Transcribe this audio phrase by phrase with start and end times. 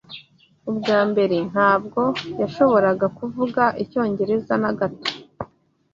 [0.69, 2.01] Ubwa mbere, ntabwo
[2.41, 5.11] yashoboraga kuvuga icyongereza na gato